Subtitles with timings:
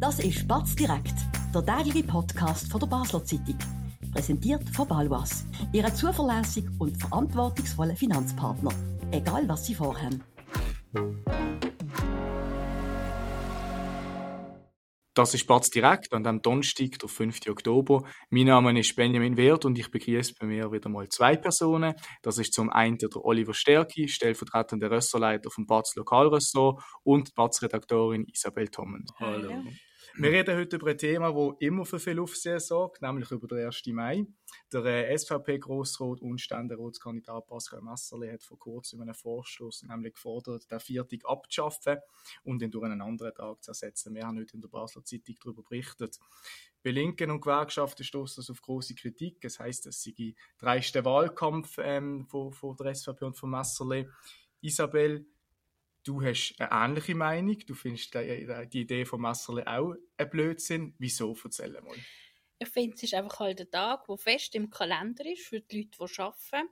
[0.00, 1.14] Das ist Batz direkt,
[1.52, 3.58] der tägliche Podcast von der Basler Zeitung.
[4.12, 8.70] Präsentiert von Balwas, Ihrem zuverlässigen und verantwortungsvollen Finanzpartner.
[9.10, 10.22] Egal was Sie vorhaben.
[15.14, 17.48] Das ist Batz direkt an dem Donnerstag, der 5.
[17.48, 18.04] Oktober.
[18.30, 21.94] Mein Name ist Benjamin Wert und ich begrüße bei mir wieder mal zwei Personen.
[22.22, 28.26] Das ist zum einen der Oliver Stärki, stellvertretender Rösserleiter vom Batz Lokalressort und die Batz-Redaktorin
[28.32, 29.06] Isabel Tommen.
[29.18, 29.50] Hallo.
[30.20, 33.66] Wir reden heute über ein Thema, das immer für viel Aufsehen sorgt, nämlich über den
[33.66, 33.86] 1.
[33.86, 34.26] Mai.
[34.72, 40.80] Der äh, SVP-Grossrat und Ständeratskandidat Pascal Messerli hat vor kurzem einen Vorstoß nämlich gefordert, den
[40.80, 41.98] Viertag abzuschaffen
[42.42, 44.12] und ihn durch einen anderen Tag zu ersetzen.
[44.12, 46.18] Wir haben heute in der Basler Zeitung darüber berichtet.
[46.82, 49.44] Bei Linken und Gewerkschaften stoßt das auf große Kritik.
[49.44, 54.08] Es heißt, es sei der Wahlkampf ähm, von, von der SVP und von Messerli.
[54.62, 55.26] Isabel,
[56.04, 57.58] du hast eine ähnliche Meinung.
[57.66, 60.94] Du findest die Idee von Messerli auch ein Blödsinn.
[60.98, 61.36] Wieso?
[61.42, 61.96] Erzähl mal.
[62.60, 65.82] Ich finde, es ist einfach halt ein Tag, der fest im Kalender ist für die
[65.82, 66.68] Leute, die arbeiten.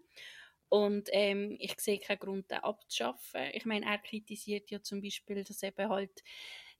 [0.68, 3.50] Und ähm, ich sehe keinen Grund, den abzuschaffen.
[3.52, 6.24] Ich meine, er kritisiert ja zum Beispiel, dass eben halt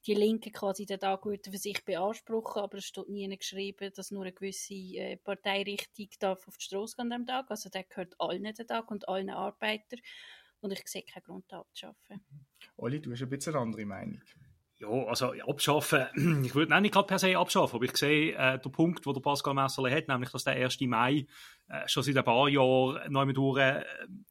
[0.06, 4.22] die Linken quasi den Tag für sich beanspruchen, aber es steht nie geschrieben, dass nur
[4.22, 7.50] eine gewisse äh, Parteirichtung darf auf die Straße gehen am Tag.
[7.50, 10.00] Also der gehört allen den Tag und allen Arbeitern.
[10.60, 12.20] Und ich sehe keinen Grund, den abzuschaffen.
[12.76, 14.20] Olli, du hast ein bisschen eine andere Meinung.
[14.78, 16.06] Ja, also abschaffen,
[16.44, 19.22] ich würde nicht gerade per se abschaffen, aber ich sehe äh, den Punkt, wo der
[19.22, 20.80] Pascal Messerle hat, nämlich, dass der 1.
[20.82, 21.26] Mai
[21.68, 23.84] äh, schon seit ein paar Jahren neu durch äh,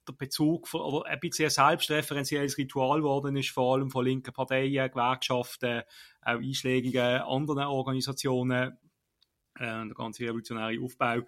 [0.08, 4.34] der Bezug von, oder ein bisschen ein selbstreferenzielles Ritual geworden ist, vor allem von linken
[4.34, 5.82] Parteien, Gewerkschaften,
[6.22, 8.78] auch einschlägigen anderen Organisationen,
[9.56, 11.22] äh, der ganze revolutionäre Aufbau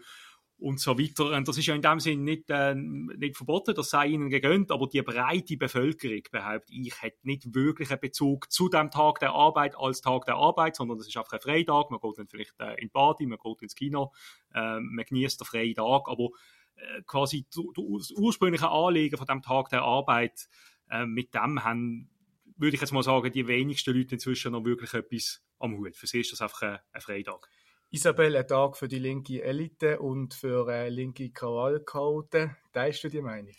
[0.59, 1.35] und so weiter.
[1.35, 4.71] Und das ist ja in dem Sinn nicht, äh, nicht verboten, das sei ihnen gegönnt,
[4.71, 9.33] aber die breite Bevölkerung, behauptet ich, hat nicht wirklich einen Bezug zu dem Tag der
[9.33, 12.59] Arbeit als Tag der Arbeit, sondern das ist einfach ein Freitag, man geht dann vielleicht
[12.59, 14.11] äh, in die Party, man geht ins Kino,
[14.53, 16.29] äh, man genießt den freien Tag, aber
[16.75, 20.49] äh, quasi das ursprüngliche Anliegen von dem Tag der Arbeit,
[20.89, 22.09] äh, mit dem haben,
[22.57, 25.95] würde ich jetzt mal sagen, die wenigsten Leute inzwischen noch wirklich etwas am Hut.
[25.95, 27.47] Für sie ist das einfach ein, ein Freitag.
[27.89, 32.55] Isabel, ein Tag für die linke Elite und für äh, linke Krawallchaoten.
[32.73, 33.53] Teilst du die Meinung?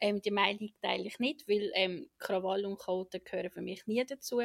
[0.00, 4.04] Ähm, die Meinung teile ich nicht, weil ähm, Krawall und Chaoten gehören für mich nie
[4.04, 4.40] dazu.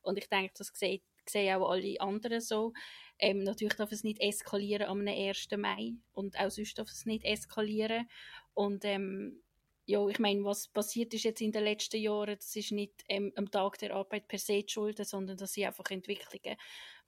[0.00, 2.72] Und ich denke, das sehen, sehen auch alle anderen so.
[3.18, 5.48] Ähm, natürlich darf es nicht eskalieren am 1.
[5.58, 8.08] Mai und auch sonst darf es nicht eskalieren.
[8.54, 9.42] Und ähm,
[9.88, 13.32] ja, ich meine, was passiert ist jetzt in den letzten Jahren, das ist nicht ähm,
[13.36, 16.58] am Tag der Arbeit per se die Schuld, sondern das sind einfach Entwicklungen,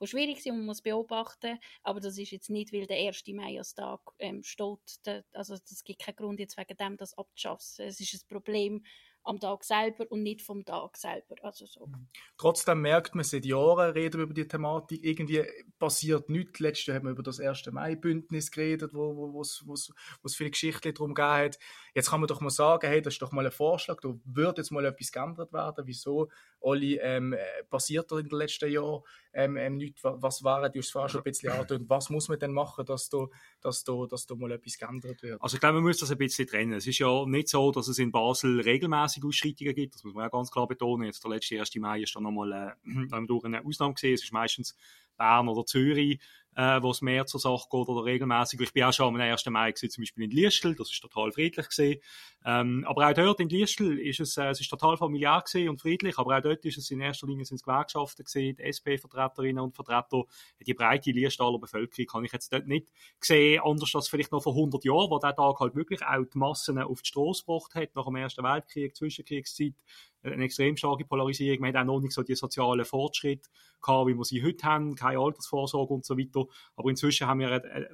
[0.01, 1.59] die schwierig sind und man muss beobachten.
[1.83, 3.25] Aber das ist jetzt nicht, weil der 1.
[3.35, 4.99] Mai als Tag ähm, steht.
[5.35, 7.85] Also es gibt keinen Grund jetzt wegen dem das abzuschaffen.
[7.85, 8.83] Es ist ein Problem,
[9.31, 11.37] am Tag selber und nicht vom Tag selber.
[11.43, 11.87] Also so.
[11.87, 12.09] Mhm.
[12.37, 15.45] Trotzdem merkt man, seit Jahren reden wir über die Thematik, irgendwie
[15.79, 16.59] passiert nichts.
[16.59, 17.67] Letztes Jahr haben wir über das 1.
[17.71, 21.59] Mai-Bündnis geredet, wo, wo, wo, wo, wo es viele Geschichten darum geht.
[21.95, 24.63] Jetzt kann man doch mal sagen, hey, das ist doch mal ein Vorschlag, da würde
[24.63, 25.87] jetzt mal etwas geändert werden.
[25.87, 26.29] Wieso,
[26.61, 29.03] Olli, ähm, äh, passiert da in den letzten Jahren
[29.33, 30.03] ähm, ähm, nichts?
[30.03, 32.85] Was wäre, du hast es vorher schon ein bisschen angedeutet, was muss man denn machen,
[32.85, 33.27] dass da,
[33.61, 35.41] dass da, dass da mal etwas geändert wird?
[35.41, 36.75] Also ich glaube, man muss das ein bisschen trennen.
[36.75, 40.27] Es ist ja nicht so, dass es in Basel regelmäßig Ausschreitungen gibt, das muss man
[40.27, 41.07] auch ganz klar betonen.
[41.07, 41.75] Jetzt der letzte 1.
[41.77, 44.15] Mai ist da nochmal äh, durch eine Ausnahme gesehen.
[44.15, 44.77] Es ist meistens
[45.17, 46.19] Bern oder Zürich,
[46.57, 48.61] äh, wo es mehr zur Sache geht oder regelmäßig.
[48.61, 49.47] Ich bin auch schon am 1.
[49.47, 52.01] Mai gewesen, zum Beispiel in Liestel, das ist total friedlich gesehen.
[52.45, 56.19] Ähm, aber auch dort in Liestel ist es, äh, es ist total familiär und friedlich,
[56.19, 60.25] aber auch dort ist es in erster Linie sind Gewerkschaften gesehen, die SP-Vertreterinnen und Vertreter,
[60.67, 62.89] die breite Liestaler Bevölkerung kann ich jetzt dort nicht
[63.21, 66.39] sehen, anders als vielleicht noch vor 100 Jahren, wo der Tag halt wirklich auch die
[66.39, 69.75] Massen auf die Straße gebracht hat, nach dem Ersten Weltkrieg, Zwischenkriegszeit,
[70.23, 71.65] eine extrem starke Polarisierung.
[71.65, 73.49] Wir haben auch noch nicht so die sozialen Fortschritte
[73.81, 76.45] gehabt, wie wir sie heute haben, keine Altersvorsorge und so weiter.
[76.77, 77.87] Aber inzwischen haben wir einen,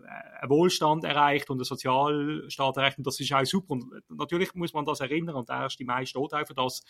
[0.49, 3.75] Wohlstand erreicht und einen Sozialstaat erreicht und das ist auch super.
[3.75, 5.79] Und natürlich muss man das erinnern und der 1.
[5.81, 6.83] Mai steht auch für das.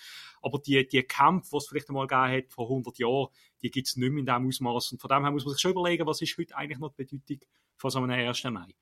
[0.43, 3.29] Aber die, die Kämpfe, die es vielleicht einmal gegeben hat vor 100 Jahren,
[3.63, 4.93] die gibt es nicht mehr in diesem Ausmaß.
[4.93, 7.05] Und von dem her muss man sich schon überlegen, was ist heute eigentlich noch die
[7.05, 7.41] Bedeutung
[7.77, 8.45] von so einem 1.
[8.45, 8.75] Mai.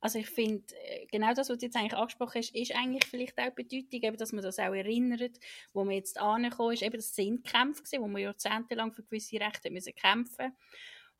[0.00, 3.38] Also ich finde, äh, genau das, was du jetzt eigentlich angesprochen hast, ist eigentlich vielleicht
[3.38, 5.38] auch die Bedeutung, eben, dass man das auch erinnert,
[5.72, 6.82] wo man jetzt angekommen ist.
[6.82, 10.52] Eben, das sind Kämpfe gewesen, wo man jahrzehntelang für gewisse Rechte müssen kämpfen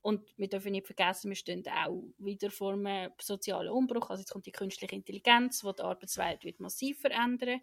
[0.06, 4.08] und wir dürfen nicht vergessen, wir stehen auch wieder vor einem sozialen Umbruch.
[4.08, 7.60] Also jetzt kommt die künstliche Intelligenz, die die Arbeitswelt wird massiv verändern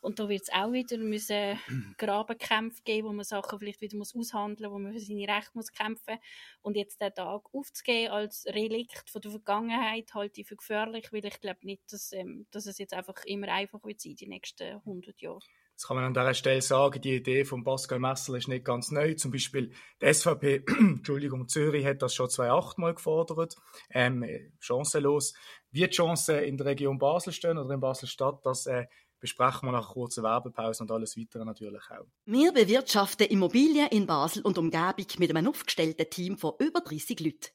[0.00, 1.58] und da wird es auch wieder müssen
[1.98, 5.50] Grabenkämpfe geben, wo man Sachen vielleicht wieder muss aushandeln muss, wo man für seine Rechte
[5.54, 6.18] muss kämpfen
[6.60, 11.24] Und jetzt den Tag aufzugeben als Relikt von der Vergangenheit halte ich für gefährlich, weil
[11.24, 14.76] ich glaube nicht, dass, ähm, dass es jetzt einfach immer einfach wird sein, die nächsten
[14.76, 15.40] 100 Jahre.
[15.78, 18.90] Das kann man an dieser Stelle sagen, die Idee von Pascal Messel ist nicht ganz
[18.90, 19.14] neu.
[19.14, 19.72] Zum Beispiel
[20.02, 23.54] die SVP, Entschuldigung, Zürich hat das schon 2008 mal gefordert,
[23.90, 24.26] ähm,
[24.58, 25.34] chancenlos.
[25.70, 28.86] Wie die Chancen in der Region Basel stehen oder in Basel-Stadt, das äh,
[29.20, 32.06] besprechen wir nach kurzen Werbepause und alles weitere natürlich auch.
[32.24, 37.48] Wir bewirtschaften Immobilien in Basel und Umgebung mit einem aufgestellten Team von über 30 Leuten.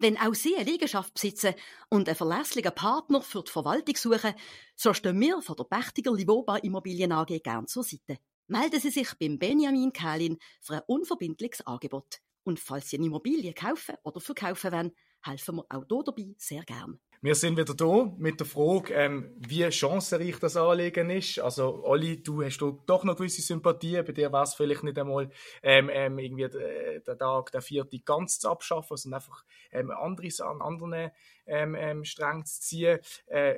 [0.00, 1.54] Wenn auch Sie eine Liegenschaft besitzen
[1.88, 4.32] und einen verlässlichen Partner für die Verwaltung suchen,
[4.76, 8.18] so stehen wir von der Pächtiger Livoba Immobilien AG gern zur Seite.
[8.46, 12.20] Melden Sie sich beim Benjamin Kählin für ein unverbindliches Angebot.
[12.44, 14.92] Und falls Sie eine Immobilie kaufen oder verkaufen wollen,
[15.22, 17.00] helfen wir auch hier dabei sehr gern.
[17.20, 21.40] Wir sind wieder da mit der Frage, ähm, wie chancenreich das Anliegen ist.
[21.40, 24.04] Also, Olli, du hast doch noch gewisse Sympathien.
[24.04, 25.28] Bei dir war es vielleicht nicht einmal
[25.62, 30.40] ähm, ähm, irgendwie der, der Tag, der vierte ganz zu abschaffen, sondern einfach ähm, anderes
[30.40, 31.10] an anderen
[31.46, 32.98] ähm, ähm, Strängen zu ziehen.
[33.26, 33.56] Äh,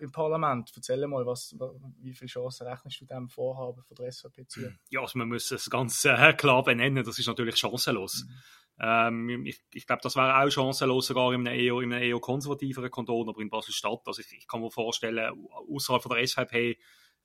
[0.00, 0.72] im Parlament.
[0.74, 1.56] Erzähl mal, was,
[2.00, 4.60] wie viele Chancen rechnest du dem Vorhaben von der SVP zu?
[4.90, 8.24] Ja, also man muss es ganz äh, klar benennen, das ist natürlich chancenlos.
[8.24, 8.34] Mhm.
[8.80, 12.20] Ähm, ich, ich glaube, das wäre auch chancenlos, sogar in einem eher, in einem eher
[12.20, 14.02] konservativeren Kanton, aber in Basel-Stadt.
[14.06, 16.78] Also ich, ich, kann mir vorstellen, außerhalb von der SVP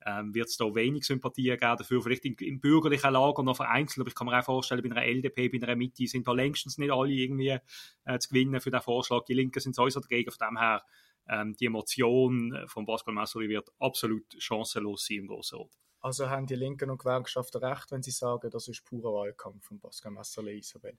[0.04, 2.02] ähm, wird es da wenig Sympathie geben dafür.
[2.02, 5.06] Vielleicht im, im bürgerlichen Lager noch vereinzelt, aber ich kann mir auch vorstellen, bei einer
[5.06, 7.58] LDP, bei einer Mitte sind da längstens nicht alle irgendwie
[8.04, 9.24] äh, zu gewinnen für den Vorschlag.
[9.26, 10.32] Die Linken sind sowieso dagegen.
[10.32, 10.82] Von dem her,
[11.28, 15.78] ähm, die Emotion von Pascal Messeri wird absolut chancenlos sein im Grossen Rat.
[16.00, 19.80] Also haben die Linken und Gewerkschaften recht, wenn sie sagen, das ist purer Wahlkampf von
[19.80, 20.98] Pascal Messerli, Isabel?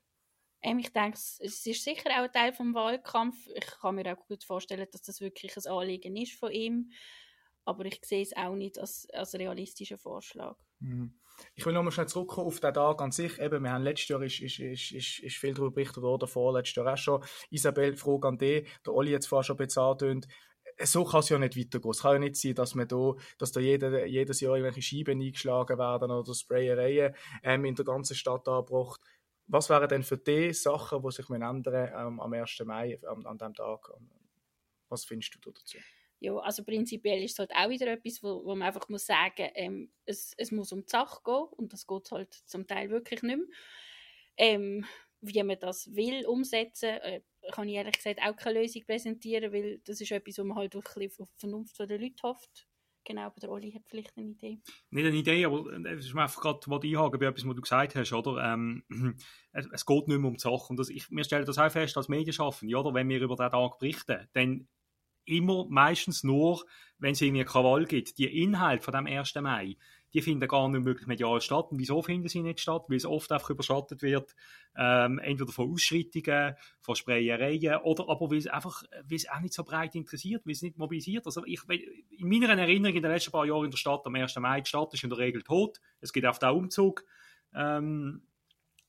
[0.62, 3.36] Ähm, ich denke, es ist sicher auch ein Teil des Wahlkampf.
[3.54, 6.90] Ich kann mir auch gut vorstellen, dass das wirklich ein Anliegen ist von ihm.
[7.64, 10.56] Aber ich sehe es auch nicht als, als realistischen Vorschlag.
[10.78, 11.18] Mhm.
[11.54, 13.38] Ich will nochmal schnell zurückkommen auf den Tag an sich.
[13.38, 16.76] Eben, wir haben letztes Jahr ist, ist, ist, ist, ist viel darüber berichtet worden, vorletztes
[16.76, 17.24] Jahr auch schon.
[17.50, 18.68] Isabel, Frage an dich.
[18.86, 20.02] Der Olli jetzt vorher schon bezahlt
[20.84, 21.90] so kann es ja nicht weitergehen.
[21.90, 25.20] Es kann ja nicht sein, dass man da, dass da jede, jedes Jahr irgendwelche Scheiben
[25.20, 29.00] eingeschlagen werden oder Sprayereien ähm, in der ganzen Stadt angebracht
[29.46, 32.60] was wären denn für die Sachen, die sich ändern ähm, am 1.
[32.64, 33.90] Mai, an, an diesem Tag?
[34.88, 35.78] Was findest du dazu?
[36.18, 39.50] Ja, also prinzipiell ist es halt auch wieder etwas, wo, wo man einfach muss sagen,
[39.54, 43.22] ähm, es, es muss um die Sache gehen und das geht halt zum Teil wirklich
[43.22, 43.46] nicht mehr.
[44.38, 44.86] Ähm,
[45.20, 47.20] wie man das will umsetzen, äh,
[47.52, 50.74] kann ich ehrlich gesagt auch keine Lösung präsentieren, weil das ist etwas, wo man halt
[50.74, 52.66] wirklich auf Vernunft der Leute hofft.
[53.06, 54.58] Genau, aber der Oli hat vielleicht eine Idee.
[54.90, 57.62] Nicht eine Idee, aber es ist mir einfach gerade was einhaken bei etwas, was du
[57.62, 58.52] gesagt hast, oder?
[58.52, 58.82] Ähm,
[59.52, 60.66] es, es, geht nicht mehr um die Sache.
[60.70, 62.92] Und das, ich, wir stellen das auch fest als Medienschaffende, oder?
[62.94, 64.66] Wenn wir über diesen Tag berichten, dann
[65.24, 66.64] immer meistens nur,
[66.98, 68.18] wenn es irgendwie Krawall gibt.
[68.18, 69.36] Die Inhalte von dem 1.
[69.36, 69.76] Mai,
[70.14, 71.66] die finden gar nicht wirklich medial statt.
[71.70, 72.84] Und wieso finden sie nicht statt?
[72.88, 74.34] Weil es oft einfach überschattet wird,
[74.76, 79.54] ähm, entweder von Ausschreitungen, von Sprayereien oder aber weil es einfach, weil es auch nicht
[79.54, 81.26] so breit interessiert, weil es nicht mobilisiert.
[81.26, 84.36] Also ich, in meiner Erinnerung in den letzten paar Jahren in der Stadt am 1.
[84.36, 85.80] Mai, die Stadt ist in der Regel tot.
[86.00, 87.04] Es gibt auch den Umzug.
[87.54, 88.22] Ähm,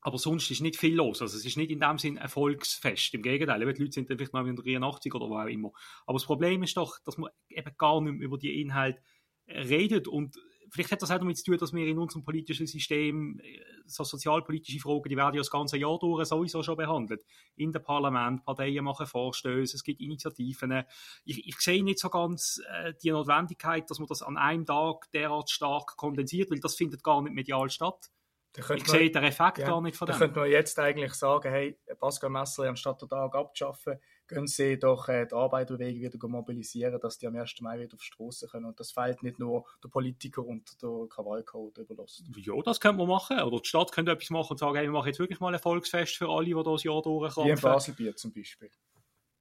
[0.00, 1.20] aber sonst ist nicht viel los.
[1.20, 3.12] Also es ist nicht in dem Sinn ein Volksfest.
[3.14, 5.72] Im Gegenteil, die Leute sind dann vielleicht noch in der 83 oder wo auch immer.
[6.06, 9.02] Aber das Problem ist doch, dass man eben gar nicht mehr über die Inhalte
[9.48, 10.36] redet und
[10.70, 14.04] vielleicht hat das auch damit zu tun, dass wir in unserem politischen System äh, so
[14.04, 17.24] sozialpolitische Fragen, die werden ja das ganze Jahr durch sowieso schon behandelt.
[17.56, 20.84] In dem Parlament, Parteien machen Vorstöße, es gibt Initiativen.
[21.24, 25.10] Ich, ich sehe nicht so ganz äh, die Notwendigkeit, dass man das an einem Tag
[25.12, 28.10] derart stark kondensiert, weil das findet gar nicht medial statt.
[28.56, 30.12] Ich man, sehe den Effekt ja, gar nicht von dem.
[30.12, 33.98] Da könnte man jetzt eigentlich sagen, hey, Pascal Messer, anstatt den Tag abzuschaffen,
[34.28, 37.60] gehen sie doch äh, die Arbeiterbewegung wieder mobilisieren, dass die am 1.
[37.60, 38.66] Mai wieder auf die Straße können.
[38.66, 42.32] Und das fällt nicht nur der Politiker und der Krawallcode überlassen.
[42.36, 43.40] Ja, das könnte man machen.
[43.40, 45.60] Oder die Stadt könnte etwas machen und sagen, hey, wir machen jetzt wirklich mal ein
[45.60, 47.48] Volksfest für alle, die das Jahr durchkommen.
[47.48, 48.70] Wie in Baselbier zum Beispiel.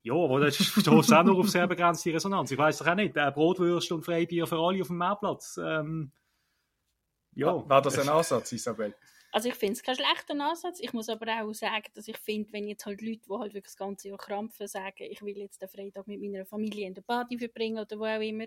[0.03, 2.49] Ja, aber das stößt auch nur auf sehr begrenzte Resonanz.
[2.51, 5.59] Ich weiß doch auch nicht, äh, Brotwürste und Freibier für alle auf dem Marktplatz.
[5.61, 6.11] Ähm,
[7.33, 7.69] ja.
[7.69, 8.95] War das ein Ansatz, Isabel?
[9.31, 10.79] Also ich finde es keinen schlechten Ansatz.
[10.79, 13.65] Ich muss aber auch sagen, dass ich finde, wenn jetzt halt Leute, die halt wirklich
[13.65, 17.01] das ganze Jahr krampfen, sagen, ich will jetzt den Freitag mit meiner Familie in der
[17.01, 18.45] Party verbringen oder wo auch immer,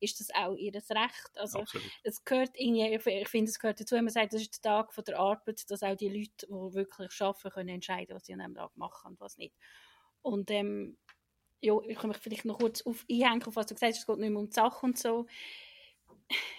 [0.00, 1.30] ist das auch ihr Recht.
[1.36, 1.86] Also Absolut.
[2.02, 4.94] es gehört irgendwie, ich finde, es gehört dazu, wenn man sagt, das ist der Tag
[4.94, 8.40] von der Arbeit, dass auch die Leute, die wirklich arbeiten, können entscheiden, was sie an
[8.40, 9.54] diesem Tag machen und was nicht.
[10.22, 10.96] Und ähm,
[11.60, 14.06] ja, ich kann mich vielleicht noch kurz auf einhängen, auf was du gesagt hast, es
[14.06, 15.26] geht nicht mehr um die Sache und so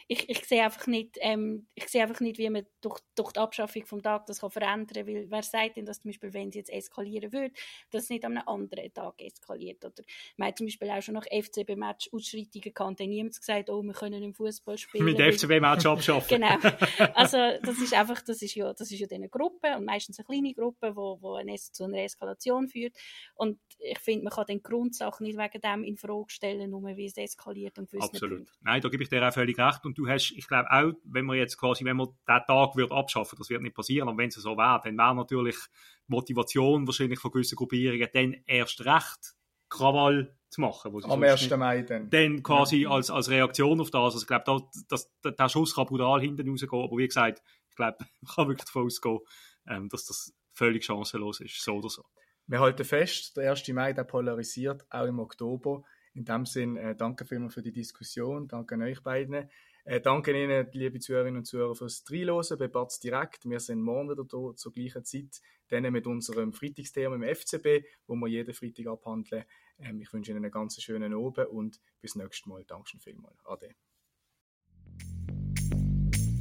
[0.07, 3.39] ich, ich, sehe einfach nicht, ähm, ich sehe einfach nicht, wie man durch, durch die
[3.39, 6.49] Abschaffung vom Tag das kann verändern kann, weil wer sagt denn, dass zum Beispiel, wenn
[6.49, 7.53] es jetzt eskalieren würde,
[7.89, 10.03] dass es nicht an einem anderen Tag eskaliert, oder
[10.37, 13.93] man hat zum Beispiel auch schon nach FCB-Match Ausschreitungen gehabt, dann niemand gesagt, oh, wir
[13.93, 15.05] können im Fußball spielen.
[15.05, 16.27] Mit FCB-Match abschaffen.
[16.27, 16.57] genau.
[17.15, 20.25] Also das ist einfach, das ist ja, das ist ja eine Gruppe und meistens eine
[20.25, 22.95] kleine Gruppe, wo, wo eine, zu einer Eskalation führt
[23.33, 27.05] und ich finde, man kann den Grundsache nicht wegen dem in Frage stellen, nur wie
[27.05, 28.47] es eskaliert und Absolut.
[28.61, 29.85] Nein, da gebe ich dir auch völlig völlig recht.
[29.85, 32.91] Und du hast, ich glaube auch, wenn man jetzt quasi, wenn man den Tag wird
[32.91, 35.55] abschaffen, das wird nicht passieren, aber wenn es so wäre, dann wäre natürlich
[36.07, 39.35] Motivation wahrscheinlich von gewissen Gruppierungen dann erst recht
[39.69, 40.93] Krawall zu machen.
[41.03, 41.49] Am 1.
[41.51, 42.09] Mai dann.
[42.09, 42.89] Dann quasi ja.
[42.89, 44.01] als, als Reaktion auf das.
[44.01, 47.75] Also ich glaube, da, das, der Schuss kann brutal hinten rausgehen, aber wie gesagt, ich
[47.75, 49.19] glaube, man kann wirklich davon ausgehen,
[49.67, 52.03] ähm, dass das völlig chancenlos ist, so oder so.
[52.47, 53.67] Wir halten fest, der 1.
[53.69, 55.83] Mai, der polarisiert, auch im Oktober.
[56.15, 59.49] In dem Sinn, äh, danke vielmals für die Diskussion, danke an euch beiden.
[59.83, 63.47] Äh, danke Ihnen, liebe Zuhörerinnen und Zuhörer, fürs Reinhören bei Batz Direkt.
[63.49, 68.15] Wir sind morgen wieder da zur gleichen Zeit, dann mit unserem Freitagsthema im FCB, wo
[68.15, 69.43] wir jeden Freitag abhandeln.
[69.77, 72.63] Ähm, ich wünsche Ihnen einen ganz schönen Abend und bis nächstes Mal.
[72.63, 73.45] Dankeschön vielmals.
[73.45, 73.75] Ade.